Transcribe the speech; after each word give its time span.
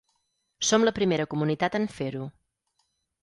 Som 0.69 0.85
la 0.87 0.93
primera 0.99 1.27
comunitat 1.35 1.77
en 1.81 1.85
fer-ho. 1.99 2.25